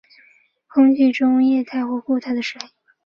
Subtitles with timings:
[0.65, 2.95] 空气中液态或固态的水不算在湿度中。